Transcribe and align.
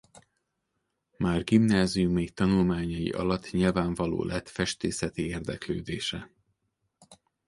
Már 1.17 1.43
gimnáziumi 1.43 2.29
tanulmányai 2.29 3.09
alatt 3.09 3.51
nyilvánvaló 3.51 4.23
lett 4.23 4.49
festészeti 4.49 5.25
érdeklődése. 5.27 6.31